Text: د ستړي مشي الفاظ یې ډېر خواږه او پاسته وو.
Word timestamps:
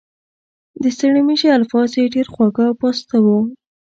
د 0.81 0.83
ستړي 0.95 1.21
مشي 1.27 1.47
الفاظ 1.59 1.89
یې 1.99 2.13
ډېر 2.15 2.27
خواږه 2.33 2.63
او 2.69 2.75
پاسته 2.83 3.15
وو. 3.25 3.39